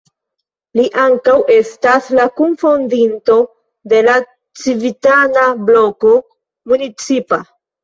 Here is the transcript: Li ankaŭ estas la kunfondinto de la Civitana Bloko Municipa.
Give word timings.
Li 0.77 0.85
ankaŭ 1.01 1.35
estas 1.55 2.07
la 2.19 2.25
kunfondinto 2.39 3.37
de 3.95 4.01
la 4.09 4.17
Civitana 4.63 5.47
Bloko 5.71 6.17
Municipa. 6.75 7.43